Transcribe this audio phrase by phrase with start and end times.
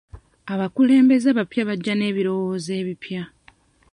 [0.53, 3.23] Abakulembeze abapya bajja n'ebirowoozo ebipya.